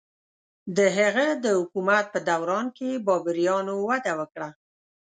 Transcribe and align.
د 0.77 0.79
هغه 0.97 1.27
د 1.43 1.45
حکومت 1.59 2.05
په 2.13 2.19
دوران 2.29 2.65
کې 2.77 3.01
بابریانو 3.07 3.73
وده 3.89 4.13
وکړه. 4.19 4.49